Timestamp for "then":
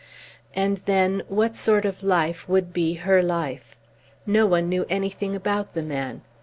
0.85-1.21